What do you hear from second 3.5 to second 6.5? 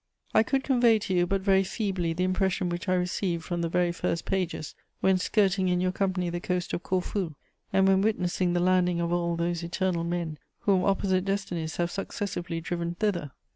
the very first pages, when skirting in your company the